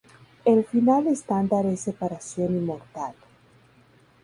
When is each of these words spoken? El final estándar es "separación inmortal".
El 0.45 0.65
final 0.65 1.05
estándar 1.05 1.63
es 1.67 1.81
"separación 1.81 2.53
inmortal". 2.57 3.13